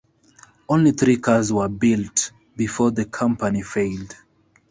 [0.67, 4.15] Only three cars were built before the company failed.